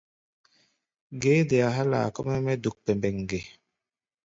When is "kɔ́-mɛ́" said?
2.15-2.39